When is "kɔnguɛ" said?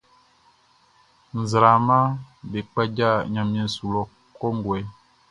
4.39-4.77